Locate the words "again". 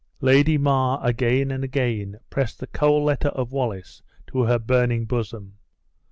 1.03-1.51, 1.63-2.17